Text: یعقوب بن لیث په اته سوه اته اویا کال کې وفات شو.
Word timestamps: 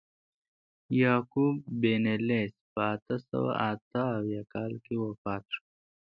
یعقوب 1.01 1.55
بن 1.81 2.05
لیث 2.27 2.53
په 2.73 2.81
اته 2.93 3.15
سوه 3.29 3.51
اته 3.71 3.99
اویا 4.17 4.43
کال 4.53 4.73
کې 4.85 4.95
وفات 5.03 5.43
شو. 5.53 5.61